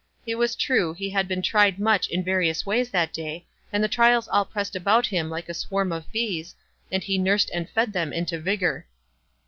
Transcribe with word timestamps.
It 0.25 0.33
was 0.33 0.55
true, 0.55 0.95
he 0.95 1.11
had 1.11 1.27
been 1.27 1.43
tried 1.43 1.77
much 1.77 2.07
in 2.07 2.23
various 2.23 2.65
ways 2.65 2.89
that 2.89 3.13
day, 3.13 3.45
and 3.71 3.83
the 3.83 3.87
trials 3.87 4.27
all 4.29 4.45
pressed 4.45 4.75
about 4.75 5.05
him 5.05 5.29
like 5.29 5.47
a 5.47 5.53
swarm 5.53 5.91
of 5.91 6.11
bees, 6.11 6.55
and 6.91 7.03
he 7.03 7.19
nursed 7.19 7.51
and 7.53 7.69
fed 7.69 7.93
them 7.93 8.11
into 8.11 8.39
vigor. 8.39 8.87